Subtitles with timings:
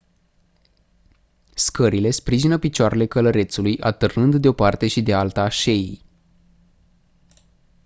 [1.55, 6.01] scările sprijină picioarele călărețului atârnând de-o parte și de alta a șeii